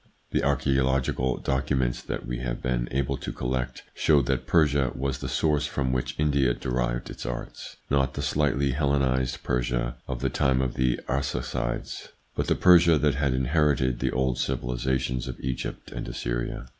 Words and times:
The 0.31 0.41
archaeological 0.43 1.37
documents 1.37 2.01
that 2.01 2.25
we 2.25 2.39
have 2.39 2.59
been 2.59 2.87
able 2.89 3.17
to 3.17 3.31
collect 3.31 3.83
show 3.93 4.23
that 4.23 4.47
Persia 4.47 4.93
was 4.95 5.19
the 5.19 5.29
source 5.29 5.67
from 5.67 5.91
which 5.93 6.15
India 6.17 6.55
derived 6.55 7.11
its 7.11 7.23
arts; 7.23 7.77
not 7.91 8.15
the 8.15 8.23
slightly 8.23 8.71
Hellenised 8.71 9.43
Persia 9.43 9.97
of 10.07 10.21
the 10.21 10.29
time 10.31 10.59
of 10.59 10.73
the 10.73 10.99
Arsacides, 11.07 12.07
but 12.35 12.47
the 12.47 12.55
Persia 12.55 12.97
that 12.97 13.13
had 13.13 13.35
inherited 13.35 13.99
the 13.99 14.09
old 14.09 14.39
civilisations 14.39 15.27
ITS 15.27 15.37
INFLUENCE 15.37 15.37
ON 15.37 15.43
THEIR 15.43 15.45
EVOLUTION 15.45 15.45
121 15.45 15.45
of 15.45 15.45
Egypt 15.85 15.91
and 15.91 16.07
Assyria. 16.07 16.69